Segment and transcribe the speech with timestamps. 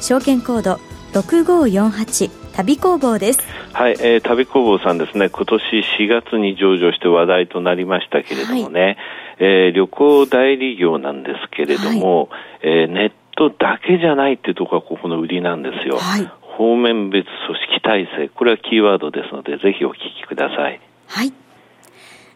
[0.00, 0.78] 証券コード
[1.12, 3.40] 6548旅工房です。
[3.72, 5.28] はい、えー、旅工房さんですね。
[5.30, 8.96] 今年4月に上場して話題となりましたけれどもね、はい、
[9.38, 18.28] えー、旅行代理業なんですけれども、はい、えー、ネットだけじゃないっていうところがここの売りなんですよ、はい、方面別組織体制。
[18.30, 20.80] これはキーワードですのでぜひお聞きください。
[21.06, 21.32] はい。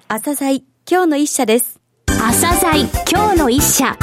[0.09, 1.81] 朝鮮今日の一社です。
[2.07, 3.97] 朝鮮今日の一社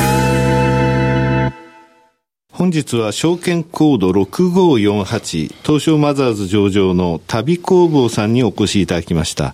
[2.51, 9.53] 本日は証券コード6548東証マザーズ上場の旅工房さんにお越しいただきました。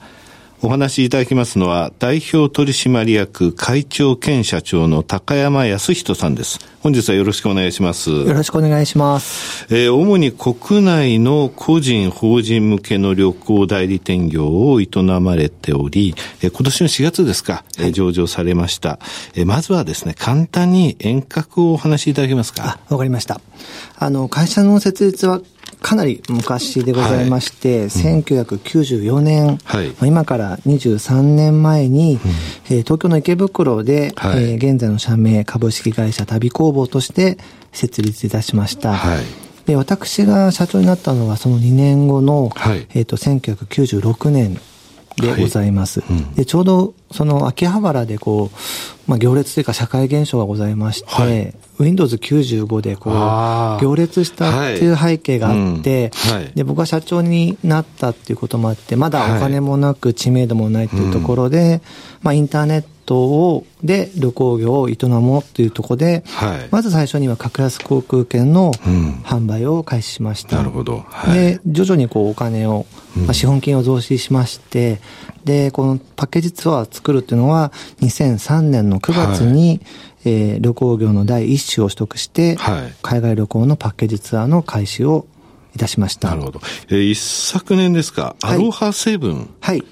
[0.65, 6.59] お話しいただきますのは、代表取締役会長兼社長の高山康人さんです。
[6.79, 8.09] 本日はよろしくお願いします。
[8.09, 9.67] よろしくお願いします。
[9.69, 14.87] えー、主に国内の個人、法人向けの旅行代理店業を営
[15.19, 18.97] まれており、えー、今年の4月ですか、えー、上場されました。
[19.35, 22.79] えー、まずはですね、簡単に遠隔をお話しいただけますか。
[22.89, 23.39] わかりました。
[23.97, 25.41] あの、会社の設立は
[25.85, 32.31] かなり昔でございまして、はい、1994年、はい、今から23年前に、うん、
[32.75, 37.37] えー、東京の池袋で、はい、えー、現在の社名株式会社旅工房として
[37.71, 38.95] 設立いたしました。
[38.95, 39.23] はい。
[39.67, 44.55] で、私が社長になったのはその2年後の、はい、えっ、と、1996年
[45.17, 45.99] でございます。
[45.99, 46.17] はい。
[46.17, 48.57] うん、で、ちょうどその秋葉原でこう、
[49.07, 56.41] まあ、行列というか社会現象がございまして、はい、Windows 95でこう、行列したっていう背景があって、はい。
[56.41, 56.45] うん。
[56.45, 61.81] はい、で、僕は社長になったっていうこともあって、まだお金もなく知名度もないというところで、
[62.21, 68.73] まあ、インターネットを、で旅行業を営もうというところで、はい、まず最初には格安航空券の
[69.23, 70.57] 販売を開始しました。
[70.57, 71.05] なるほど。
[71.33, 74.99] で、徐々にこうお金を、まあ、資本金を増資しまして、
[75.43, 77.71] で、このパッケージツアーを作るっていうのは、
[78.01, 79.81] 2003年の9月に、
[80.25, 85.27] えー、旅行業の第一種を取得して、はい、海外旅行のパッケージツアーの開始を
[85.75, 86.29] いたしました。
[86.29, 86.61] なるほど。
[86.87, 89.49] えー、一昨年ですか、アロハセブン。
[89.59, 89.83] はい。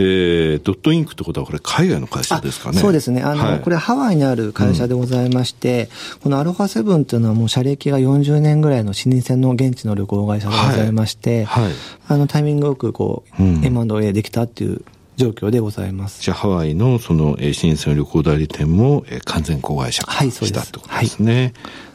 [0.00, 2.78] えー、ドットインクってことはこれ海外の会社ですかね。
[2.78, 3.22] そうですね。
[3.22, 11.72] あの、はい、これハワイにある会社でございまして、うん、このアロハセブンっていうのはもう社歴が40年ぐらいの老舗の現地の旅行会社でございまして、はい、はい、
[12.08, 14.82] あのタイミングよくこう、うん、M&A できたっていう
[15.16, 16.22] 状況でございます。
[16.22, 21.54] じゃあ、ハワイのその、えー、新鮮旅行代理店も、えー、完全子会社化したってことですね。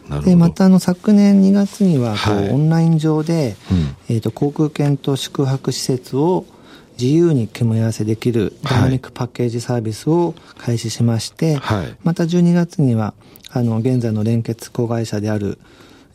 [0.09, 6.45] はい、でまたあの昨年2月にはこう、はい、オンライン上で、うん、えーと、航空券と宿泊施設を
[7.03, 13.13] 自由に組み合わせできるダイナミックパッケージサービスを開始しまして、はい、また12月には
[13.51, 15.59] あの現在の連結子会社である、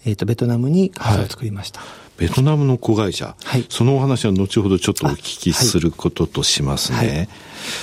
[0.06, 1.80] えーと、ベトナムに会社を作りました。
[1.80, 1.88] はい
[2.18, 6.98] ベトナムの子会社、はい、そのお話は後ほどちょっとお聞きすることとしますね。
[6.98, 7.28] はい、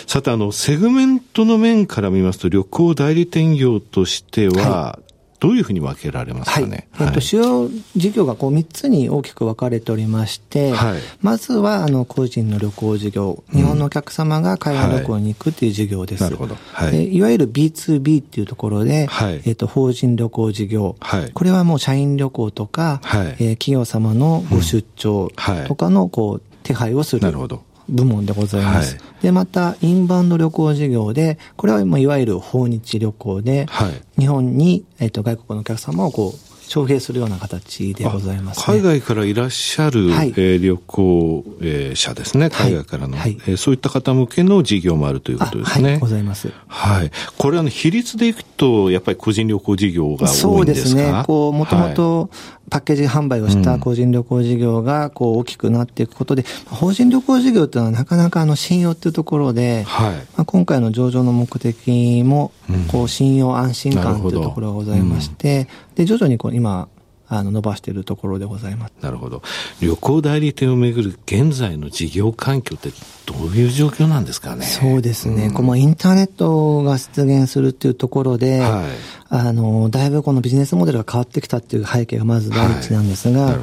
[0.07, 4.99] さて、あの、セグメントの面から見ますと、旅行代理店業としては、
[5.45, 6.87] どういうふうに分けられますかね？
[6.93, 16.23] はい、えっと、主要事業がこう3つに大きく分かれておりまして、はい、まずは、あの、個人の旅行事業、日本のお客様が海外旅行に行くっていう事業です。
[16.23, 16.57] はい、なるほど。
[16.73, 17.15] はい。
[17.15, 25.31] いわゆる B2B っていうところで、はい、えっと、法人旅行事業、はい、これはもう社員旅行とか、はい、えー、企業様のご出張
[25.67, 27.21] とかの、こう、手配をする。
[27.21, 27.61] なるほど。
[27.89, 28.95] 部門でございます。
[28.95, 45.91] はい、で、また、インバウンド旅行事業で、これは、まあ、いわゆる訪日旅行で、はい、日本に、えっ、と、外国のお客様をこう、招聘するような形でございます、ね、海外からいらっしゃる、はい、えー、旅行、えー、者ですね、海外からの、はい、えー、そういった方向けの事業もあるということですね。
[45.91, 46.51] はい、ございます。
[46.67, 47.11] はい。
[47.37, 50.41] これは、比率でいくと、やっぱり個人旅行事業が多いんですか？
[50.41, 51.23] そうですね。
[51.27, 52.31] こう、もともと、
[52.69, 62.51] パッケージ販売をした個人旅行事業がこう大きくなっていくことで、うん、法人旅行事業というのはなかなかあの信用っていうところで、はい、まあ、今回の上場の目的も
[62.91, 66.89] こう信用安心感というところがございまして、うん、で徐々にこう今
[67.27, 68.93] あの伸ばしているところでございます。
[69.01, 69.41] なるほど。
[69.81, 72.91] 旅行代理店をめぐる現在の事業環境って
[73.25, 74.63] どういう状況なんですかね？
[74.63, 75.47] そうですね。
[75.47, 83.55] うん、このインターネットが出現するっていうところで、はい、あの、だいぶこのビジネスモデルが変わってきたっていう背景がまず第一なんですが、はい、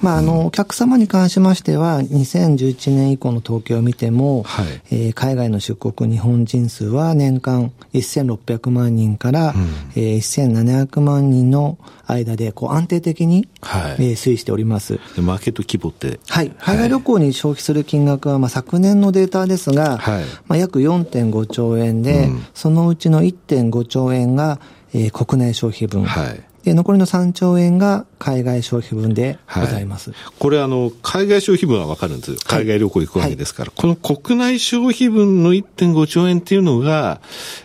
[0.00, 14.98] まあ、あの、お客様に関しましては、2011年以降の統計を見ても、はい、えー、海外の出国日本人数は年間1600万人から、うん、えー、1700万人の間でこう安定的に、はい、えー、推移しております。
[15.18, 16.18] マーケット規模って。
[16.28, 16.50] はい。
[16.58, 24.60] 海外旅行に消費する金額は、まあ、昨年のデータですが、はい、まあ、約4.5兆円で、うん、そのうちの1.5兆円が、
[24.96, 26.04] えー、国内消費分。
[26.04, 26.42] はい。
[26.64, 30.10] で、残りの3兆円が海外消費分でございます。
[30.10, 32.38] はい、これあの、海外消費分はわかるんですよ。
[32.44, 33.68] 海外旅行行くわけですから。
[33.68, 37.20] はい、この国内消費分の1.5兆円っていうのが、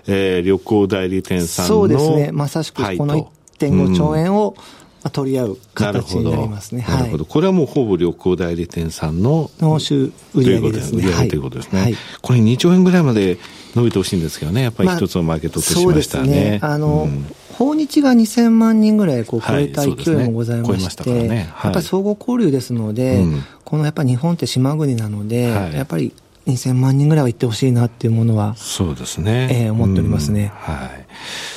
[0.08, 2.32] えー、旅行代理店さんのそうですね。
[2.32, 4.64] まさしくこの1.5兆円を、うん、
[5.10, 6.86] 取り合う形になりますね。
[6.88, 7.26] なるほど。
[7.26, 11.04] これはもうほぼ旅行代理店さんの納収売上ですね。
[11.04, 11.82] 売上ということですね。
[11.82, 13.38] はい、これ2兆円ぐらいまで
[13.76, 14.62] 伸びてほしいんですけどね。
[14.62, 16.60] やっぱり一つのマーケットとしましたね。
[16.62, 16.76] まあ、ね。
[16.76, 17.26] あの、うん
[17.62, 26.12] 訪日が2000万人ぐらいこう超えた勢いもございまして、はいねはい、やっぱり相互交流ですので、うん、このやっぱり日本って島国なので、はい、やっぱり
[26.48, 29.48] 2000万人ぐらいは行ってほしいなっていうものは、そうですね。
[29.52, 31.06] えー、思っておりますね、うん、はい。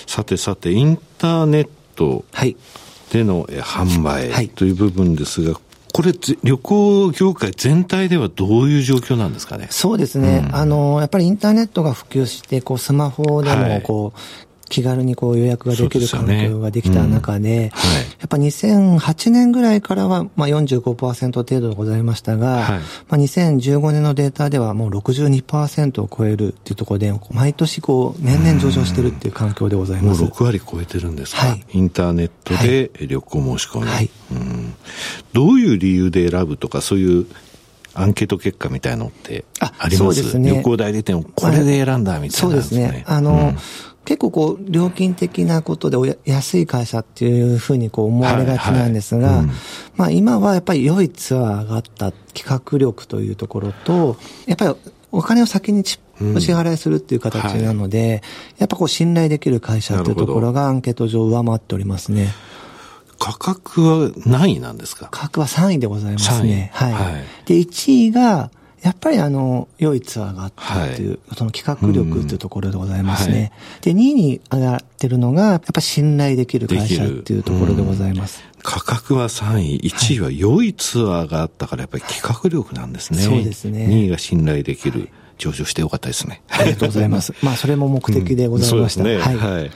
[0.06, 2.24] さてさて、インターネット
[3.14, 5.60] での販売という部分ですが、
[5.92, 6.12] これ、
[6.42, 9.68] 旅行業界全体ではどういう状況なんですかね？
[9.70, 10.44] そうですね。
[10.48, 30.22] うん、あの、やっぱりインターネットが普及して、こう、スマホでも、こう、はい気軽にこう予約ができる環境ができた中で、でねうんはい、やっぱ2008年ぐらいからはまあ45%程度でございましたが、はい、まあ2015年のデータではもう62%を超えるっていうところで、毎年こう年々上昇してるっていう環境でございます。
[30.22, 34.74] もう6割超えてるんですか、はい、インターネットで旅行申し込み、はい、うん。
[35.32, 37.26] どういう理由で選ぶとか、そういう
[37.92, 39.96] アンケート結果みたいのってあります？
[39.98, 40.50] そうですね。
[40.50, 43.04] 旅行代理店をこれで選んだみたいな、ね、そうですね。
[43.06, 43.58] あの、うん
[44.04, 49.52] 結構こう、料金的なことで安い会社っていうふうにこう思われがちなんですが、はいはいうん、
[49.96, 54.16] まあ今はやっぱり良いツアーがあった企画力というところと、
[54.46, 54.74] やっぱり
[55.12, 58.20] お金を先にお支払いするっていう形なので、うんはい、
[58.58, 62.28] やっぱこう信頼できる会社っていうところがアンケート上上回っておりますね。
[63.18, 65.08] 価格は何位なんですか？
[65.10, 66.70] 価格は3位でございますね。
[66.74, 66.92] はい。
[66.92, 68.50] はい、で、1位が、
[68.84, 73.50] やっぱりあの、良いツアーがあったっていう、はい、その企画力っていうところでございますね。
[73.76, 78.44] うん、で、2位に上がってるのが、やっぱ信頼できる会社っていうところでございます。
[78.54, 83.22] うん、価格は3位、1位は良いツアーがあったから、やっぱり企画力なんですね。
[83.22, 83.86] そうですね。
[83.86, 85.08] 2位が信頼できる。
[85.36, 86.42] 上場してよかったですね。
[86.48, 87.34] ありがとうございます。
[87.42, 89.02] まあ、それも目的でございました。
[89.02, 89.36] うん、そうですね。
[89.38, 89.70] はい、はい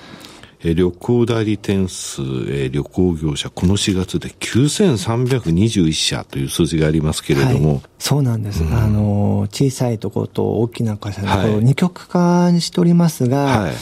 [0.65, 7.75] え旅行代理店数、え旅行業者、この4月で9321社という数字がありますけれども。
[7.75, 8.65] はい、そうなんです。
[8.65, 13.73] うん、あの、小さいところと大きな会社のところ、二極化にしておりますが、はい、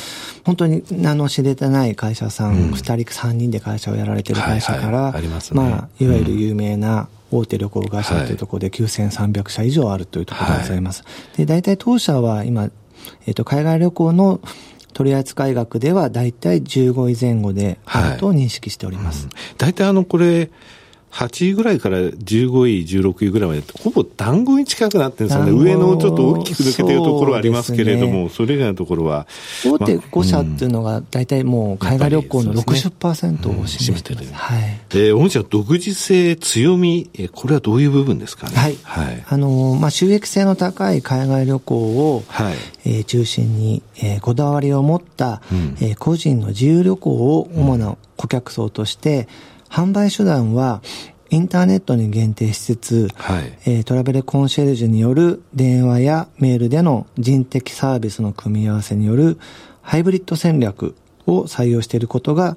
[0.44, 11.02] 本当に名の知れてない会社さん、二、うん、人、三人で会社をやられてる会社から、はいはい、あまね、まあ、いわゆる有名な、大手旅行会社というところで9300社以上あるというところでございます。
[11.37, 12.70] で、大体当社は今、
[13.26, 14.40] えっ、と、海外旅行の
[14.97, 19.29] 取扱額では大体15位前後であると認識しております。
[19.59, 20.49] 大、は、体、いうん、あの、これ、
[21.17, 25.51] 8位ぐらいから15位、16位ぐらいまで、ほぼ団子に近くなってるんですよね。
[25.51, 29.27] 上のちょっと大きく抜けてるところはありますけれども、そ、ね,、れ以外のところは。
[29.65, 34.27] 大手5社っていうのが、大体もう海外旅行の60%を占めてる。
[34.27, 34.79] ね、はい。
[34.91, 38.53] えー、御社独自性、強み、えー、これはどういう部分ですかね？
[38.55, 38.77] はい。
[38.83, 39.25] はい。
[39.27, 41.77] あのー、まあ、収益性の高い海外旅行
[42.15, 42.55] を、はい。
[42.85, 50.81] えー、中心に、えー、こだわりを持った、うん、えー、個人の自由旅行を主な顧客層として、うん販売手段は、
[51.30, 59.38] インターネットに限定しつつ、はい、えー、トラベルコンシェルジュによる電話やメールでの人的サービスの組み合わせによる
[59.83, 60.95] ハイブリッド戦略
[61.26, 62.56] を採用していることが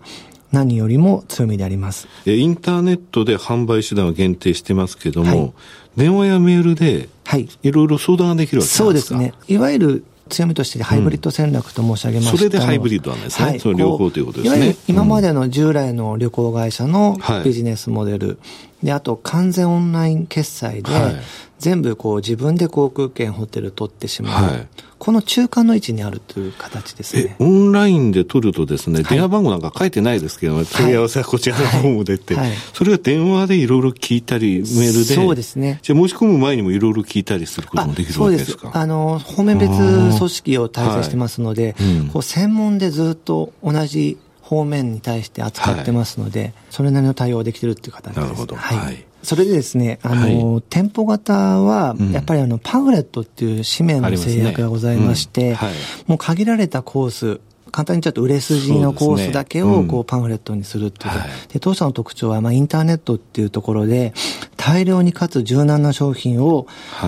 [0.52, 2.08] 何よりも強みであります。
[2.26, 5.54] インターネットで販売手段を限定してますけども、はい、
[5.96, 7.48] 電話やメールで、はい。
[7.62, 9.34] いろいろ相談ができるわけですかそうですね。
[9.48, 13.50] いわゆる強みとしてハイブリッド戦略と申し上げました、うん、それでハイブリッドなんですね。
[13.50, 14.76] はい、その両方ということですね。
[14.88, 18.38] 今までの従来の旅行会社のビジネスモデル、はい、
[18.84, 21.16] で、あと完全オンライン決済で、はい。
[21.60, 24.68] 全部こう自分で航空券、ホテル取ってしまう、はい、
[24.98, 27.36] この中間の位置にあるという形ですね。
[27.38, 35.16] オンラインで取るとですね、電話番号なんか書いてないですけど、はい、問い合わせはこちらの方も出て、はい、それは電話でいろいろ聞いたり、メールで。
[35.16, 35.80] そうですね。
[35.82, 38.72] じゃ申し込む前にもいろいろ聞いたりすることもできるわけですか？
[38.74, 44.18] あの、方面別組織を体制してますので、うん、こう専門でずっと同じ
[44.50, 48.20] 方面に対して扱ってますので、それなりの対応できてるっていう形です。
[48.20, 48.56] なるほど。
[48.56, 49.06] はい。
[49.22, 55.74] それでですね、あの、はい、店舗型は、やっぱりあの、パンフレットっていう紙面の制約がございまして、ねうんはい、
[56.08, 57.42] もう限られたコース、
[57.72, 61.14] 簡単にちゃうと売れ筋のコースだけをこうパンフレットにするっていう。
[61.14, 64.14] で、ねうん、当社の特徴は、まあ、インターネットっていうところで、
[64.60, 66.68] 大量にかつ柔軟な商品を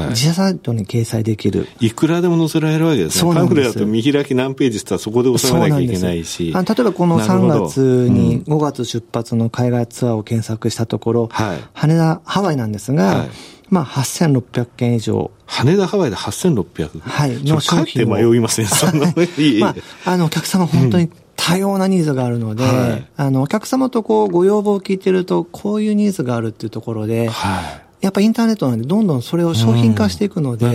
[0.09, 1.67] 自社サイトに掲載できる。
[1.81, 3.21] いくらでも載せられるわけですね。
[3.21, 6.53] そうパンフレだと見開き何ページってったらそこで収めなきゃいけないし。
[6.55, 13.29] あ例えばこの3月に5月出発の海外ツアーを検索したところ、はい、羽田、ハワイなんですが、はい
[13.69, 15.31] まあ、8600件以上。
[15.45, 16.99] 羽田ハワイで 8600?
[16.99, 17.43] はい。
[17.43, 18.15] の商品を。
[18.15, 19.13] 迷いません、そんな
[19.59, 21.09] まあ、あの、お客様本当に
[21.43, 27.81] 多様なニーズがあるので、うんはい、あの、お客様とこう、ご要望を聞いてると、こういうニーズがあるっていうところで、はい。
[28.01, 30.67] やっぱインターネットなんで、どんどんそれを商品化していくので。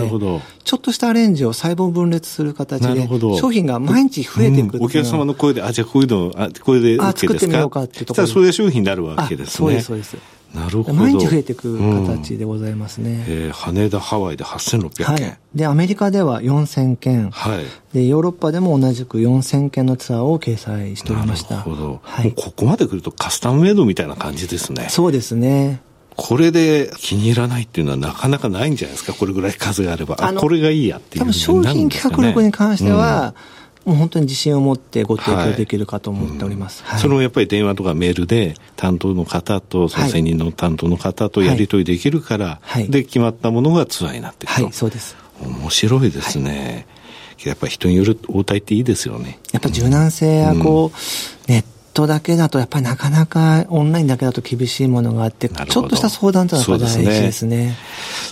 [0.65, 8.27] ちょっとしたアレンジを細胞分裂する形で、商品が毎日増えていく、うん、お客様の声で、あ、じゃあこういうの、あ、これで OK 作ってみようかっていうところ。
[8.27, 9.53] そういう商品になるわけですね。
[9.53, 10.17] そうです、そうです。
[10.55, 10.95] なるほど。
[10.95, 13.11] 毎日増えていく形でございますね。
[13.11, 15.07] うん、えー、羽田、ハワイで8600件。
[15.07, 15.39] はい。
[15.55, 17.31] で、アメリカでは4000件。
[17.31, 17.65] はい。
[17.93, 21.57] で、ヨーロッパでも同じく4000件のツアーを掲載しておりました。
[21.57, 22.01] なるほど。
[22.03, 22.33] はい。
[22.37, 24.89] ここまで来るとカスタムメイドみたいな感じですね。
[24.89, 25.81] そうですね。
[26.17, 30.17] これで気に入らないっていうのはなかなかないんじゃないですか、これぐらい数があれば。
[30.19, 33.56] あこれがいいやっていう、ね、多分商品企画力に関しては、うん
[33.87, 36.83] もう本当に自信を持ってご提供できるかと思っております。
[36.83, 44.65] はいうん、それもやっぱり電話とかメールで担当の方と、その専任の担当の方とやり取りできるから、はい、で、決まったものがツアーになっていくと。
[44.65, 45.17] はい、そうです。
[45.41, 46.87] 面白いですね。
[47.45, 49.39] やっぱり人による応対っていいですよね。
[49.53, 51.65] やっぱ柔軟性やこう、うん、ネッ
[51.97, 57.75] トだけだとやっぱりなかなかオンラインだけだと厳しいものがあって、ちょっとした相談というのは大事ですね。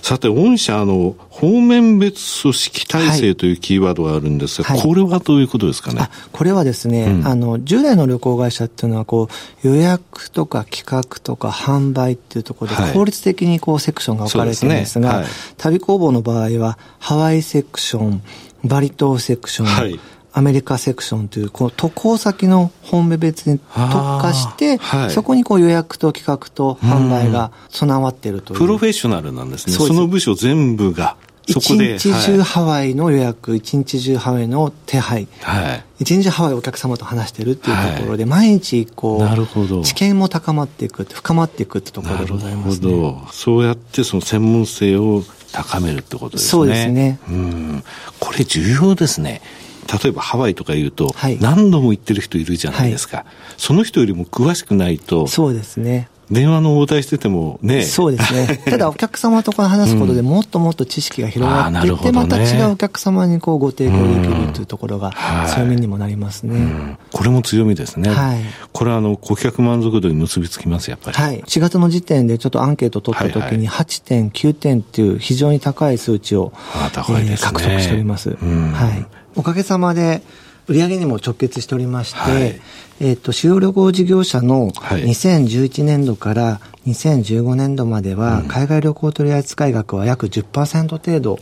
[0.02, 6.10] さて、御社、の、方面別組織体制というキーワードがあるんですが、はい、これはどういうことですかね？
[6.30, 9.28] これはですね、うん、あの、従来の旅行会社っていうのは、こ
[9.64, 15.22] う、予約とか企画とか販売っていうところで、効率的にこう、セクションが分かれてるんですが、すね。
[15.22, 18.22] はい、旅工房の場合は、ハワイセクション、
[18.62, 19.98] バリ島セクション、はい
[20.36, 29.74] アメリカセクションという、この渡航先の本部別に特化して、はい、そこにこう予約と企画と販売が備わっているという、プロフェッショナルなんですね。
[29.74, 31.16] その部署全部が。
[31.48, 31.94] そこで。
[31.94, 35.28] 一日中ハワイの予約、一、はい、日中ハワイの手配。
[35.42, 35.84] はい。
[36.00, 39.82] 一日ハワイお客様と話してるっていうところで、はい、毎日こう、なるほど。
[39.82, 43.32] 知見も高まっていく、深まっていくってところでございます、ね、なるほど。
[43.32, 45.22] そうやってその専門性を
[45.52, 46.50] 高めるってことですね。
[46.50, 47.20] そうですね。
[47.28, 47.84] うん。
[48.18, 49.40] これ重要ですね。
[49.84, 53.26] 例えばハワイとか言うと、はい、何度も行ってる人いるじゃないですか、はい、
[53.56, 56.08] その人よりも詳しくないと、そうですね。
[56.30, 57.82] 電話の応対しててもね。
[57.82, 58.62] そうですね。
[58.66, 65.12] ただお客様とか話すことでもっともっと知識が広がっていって、また違うお客様にこうご提供できるというところが
[65.54, 66.56] 強みにもなりますね。
[66.56, 68.10] うん、これも強みですね。
[68.10, 68.40] はい。
[68.72, 71.16] これはあの、顧客満足度に結びつきます、やっぱり。
[71.16, 71.42] はい。
[71.46, 78.36] 4月の時点でちょっとアンケートを取った時に8.9点っていう非常に高い数値を、あ高いえー、獲得しております。
[78.42, 79.06] うん、はい。
[79.36, 80.22] おかげさまで、
[80.66, 82.60] 売上にも直結しておりまして、はい、
[83.00, 91.38] えっ、と、主要旅行事業者の2011年度から2015年度までは、海外旅行取扱額は約10%程度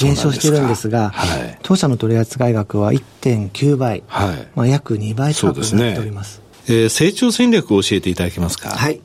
[0.00, 6.42] 減少してるんですが、はい、当社の取扱額は1.9倍、はい、まあ、約2倍近くなっております。
[6.64, 8.70] すね、えー、成長戦略を教えていただけますか？
[8.70, 9.00] はい。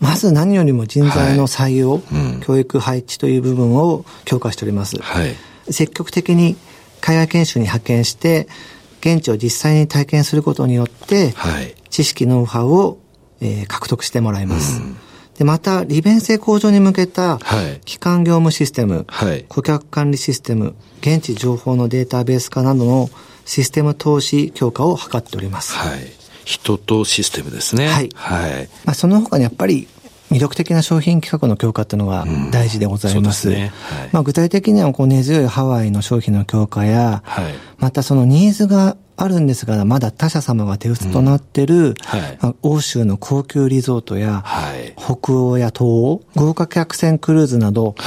[0.00, 5.00] まず何よりも人材の採用、はいうん、教育配置という部分を強化しております。
[5.00, 5.34] はい、
[5.72, 6.56] 積極的に
[7.00, 8.48] 海外研修に派遣して、
[9.00, 12.98] 現地を実際に体験することによって、はい、知識、ノウハウを、
[13.40, 14.80] えー、獲得してもらいます。
[14.82, 14.96] うん、
[15.36, 17.38] で、また、利便性向上に向けた、
[17.84, 23.10] 基幹業務システム、はい、顧客管理システム、現地情報のデータベース化などの
[23.44, 25.74] システム投資強化を図っております。
[25.74, 26.00] はい。
[26.44, 27.88] 人とシステムですね。
[27.88, 28.10] はい。
[28.14, 28.68] はい。
[28.84, 29.86] まあ、その他にやっぱり、
[30.30, 33.48] 魅力的な商品企画の強化っていうのが大事でございます。
[33.48, 33.72] うん、すね。
[33.90, 42.38] はい、まあ、具体的にはこう根強いハワイの商品の強化や、はい、またそのニーズがあるんですが、まだ他社様が手薄となっている、うんはい。
[42.40, 48.04] まあ、欧州の高級リゾートや、はい、北欧や東欧、豪華客船クルーズなど、は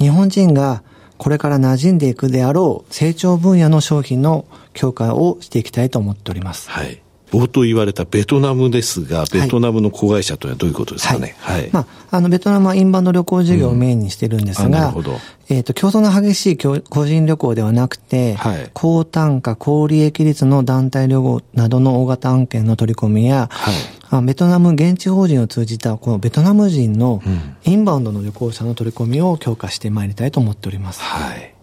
[0.00, 0.82] い、日本人が
[1.18, 6.70] これから馴染んでいくであろう成長分野の商品の強化をしていきたいと思っております。
[6.70, 11.36] はい冒頭言われたベトナムですが、ベトナムの子会社というのはどういうことですかね？
[11.38, 11.60] はい。
[11.62, 15.18] はい、まあ、あの、ベトナムはインバウンド旅行事業をメインにしてるんですが、うん、なるほど。
[15.48, 27.22] えっ、ー、と、競争の激しい個人旅行ではなくて、はい、高単価、高利益率の団体旅行などの大型案件の取り込みや、はい、ベトナム現地法人を通じた、このベトナム人の
[27.64, 31.00] インバウンドの旅行者の取り込みを強化してまいりたいと思っております。
[31.00, 31.54] はい。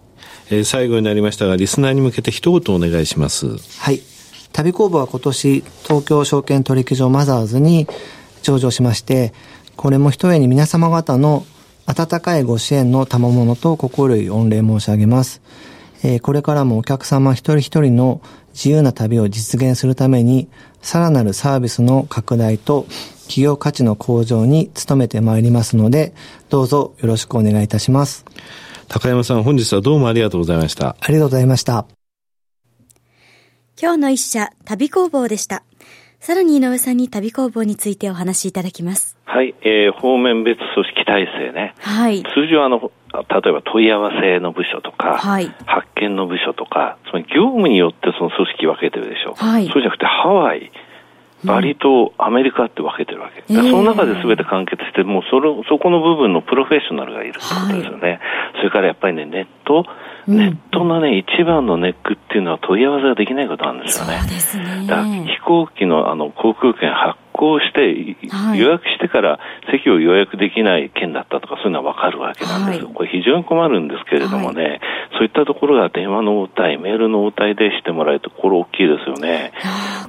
[0.50, 3.57] えー、最後になりましたが、リスナーに向けて一言お願いします。
[3.79, 4.01] はい。
[4.58, 7.88] 旅工房は今年、東京証券取引所マザーズに
[8.42, 9.32] 上場しまして、
[9.76, 11.46] これも一重に皆様方の
[11.86, 15.44] 温かいご支援の賜物と心より御礼申し上げます。
[16.04, 18.20] えー、これからもお客様一人一人の
[18.56, 20.48] 自由な旅を実現するために、
[20.82, 22.88] さらなるサービスの拡大と
[23.28, 26.16] 企業価値の向上に努めてまいりますので、
[26.50, 28.26] どうぞよろしくお願いいたします。
[28.88, 30.96] 高山さん、本日はどうもありがとうございました。
[31.00, 31.97] ありがとうございました。
[33.79, 35.62] 今日の一社、旅工房でした。
[36.19, 39.15] さらに井上さんに旅工房についてお話しいただきます。
[39.25, 41.75] はい、えー、方面別組織体制ね。
[41.77, 42.24] はい。
[42.24, 49.36] 通常あの、例えば問い合わせの部署とか、はい、発見の部署とか、つまり業務によってその組織分けてるでしょ。
[49.36, 49.67] はい。
[49.67, 50.72] そうじゃなくてハワイ、
[51.43, 53.43] バリとアメリカって分けてるわけ。
[53.46, 58.10] その中で全て完結して、もうそれ、そこの部分のプロフェッショナルがいるってことですよね。
[58.10, 58.19] はい、
[58.57, 59.86] それからやっぱりね、ネット、
[60.27, 64.19] ネットのね、一番のネックっていうのは問い合わせができないことなんですよね。
[64.19, 64.86] そうですね。
[64.88, 68.17] だから飛行機のあの航空券発行して、
[68.57, 69.39] 予約してから
[69.72, 72.86] 席を予約できない件だったとか、そういうのは分かるわけなんですよ。
[72.88, 74.79] はい、これ非常に困るんですけれどもね、はい、
[75.17, 79.53] そういったところが電話の応対、メールの応対でしてもらえると、これ大きいですよね。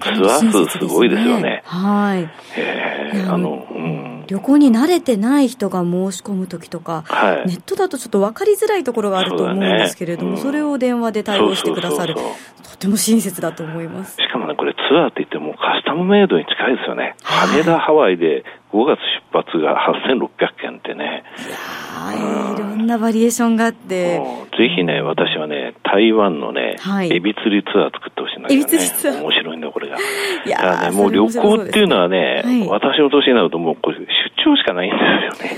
[0.00, 1.62] ツアー数すごいですよね。
[1.64, 2.28] はい。
[2.56, 4.17] えー、あの、うん。
[4.28, 12.14] 旅行に慣れてない人が申し込むときとか、はい、ネットだとちょっと分かりづらいところがあると思うんですけれども、そ、ねうん、それを電話で対応してくださる。
[12.14, 14.16] とても親切だと思います。
[14.16, 17.16] しかもね、これツアーって言ってもカスタムメイドに近いですよね。
[17.25, 18.98] 羽田、ハワイで5月
[19.32, 21.25] 出発が8600件ってね。
[21.38, 24.18] いやいろんなバリエーションがあって。
[24.18, 28.60] ぜひね、私はね、台湾のね、はい、エビ釣りツアー作ってほしいんだけどね。
[28.60, 29.96] エビ釣りツアー面白いんだよ、これが。
[29.96, 34.06] いやだね、もう旅行っていうのはね、はい、私の年になるともうこれ出
[34.44, 35.56] 張しかないんですよね。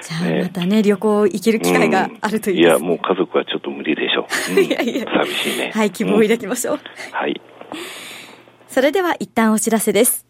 [0.00, 4.52] じゃあまたね、旅行行ける機会があるという、ん、いや、もう家族はちょっと無理でしょう。
[4.52, 5.72] うん、 いやいや寂しいね。
[5.74, 6.80] はい、希望を抱きましょう。
[7.10, 7.40] はい。
[8.68, 10.29] それでは一旦お知らせです。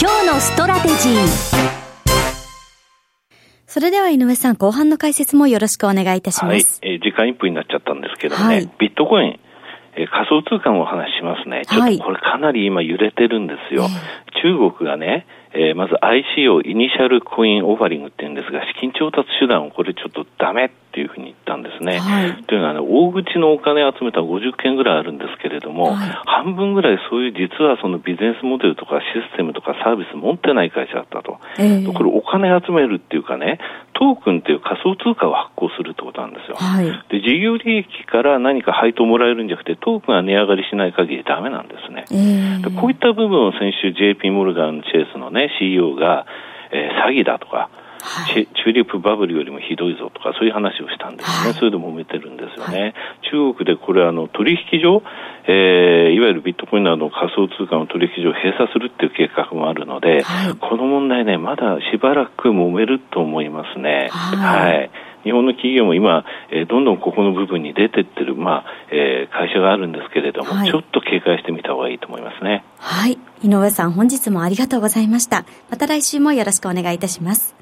[0.00, 1.72] 今日のストラテジー
[3.66, 6.80] それでは井上さん、後半の解説もよろしくお願いいたします。
[6.82, 9.40] はい、えー、時間1分になっちゃったんですけどね、はい、ビットコイン、
[9.96, 11.62] えー、仮想通貨のお話しますね。
[11.66, 13.84] ちょっとこれかなり今揺れてるんですよ。
[13.84, 13.92] はい、
[14.42, 21.98] 中国がね、えー、まず ICO、イニシャルコインオファリングって言うんですが、資金調達手段をこれちょっとダメっていうふうに言ったんですね。
[21.98, 31.38] はい、というのはね、大口のお金を集めた50件ぐらいあるんですけれども、はい、半分ぐらいそういう実はそのビジネスモデルとかシステムとかサービス持ってない会社だったと。
[31.58, 33.58] えー、これお金集めるっていうかね、
[33.94, 36.56] トークンっていう仮想通貨を発行するってことなんですよ。
[36.56, 42.04] はい、で、事業利益から何か配当もらえるんじゃなくて、トークンが値上がりしない限りダメなんですね。
[42.10, 46.26] えー、こういった部分を先週 JP モルガン・チェイスのね、CEO が、
[46.72, 47.70] えー、詐欺だとか、
[48.02, 51.50] はい、チューリップバブルよりもひどいぞとか、そういう話をしたんですね。
[51.50, 52.80] はい、それで揉めてるんですよね。
[52.80, 52.94] はい、
[53.30, 55.02] 中国でこれ、あの、取引所、
[55.46, 60.24] えー、いわゆるビットコインなどの仮想通貨の取引所を閉鎖するっていう計画もあるので、
[60.60, 64.08] この問題ね、まだしばらく揉めると思いますね。
[64.10, 64.90] はい
[65.24, 72.64] 日本の企業も今、えー、どんどんここの部分に出てってる、まあえー、会社があるんですけれども、はい、ちょっと警戒してみた方がいいと思いますね。
[72.78, 73.18] はい。
[73.42, 75.44] 井上さん、本日もありがとうございました。
[75.70, 77.61] また来週もよろしくお願いいたします。